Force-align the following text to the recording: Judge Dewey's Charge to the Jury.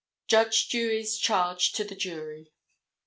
Judge 0.25 0.67
Dewey's 0.67 1.15
Charge 1.15 1.71
to 1.73 1.83
the 1.83 1.93
Jury. 1.93 2.51